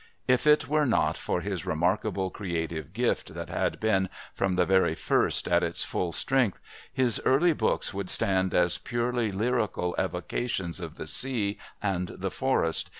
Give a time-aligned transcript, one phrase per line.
[0.27, 4.95] If it were not for his remarkable creative gift that had been, from the very
[4.95, 6.59] first, at its full strength,
[6.91, 12.89] his early books would stand as purely lyrical evocations of the sea and the forest.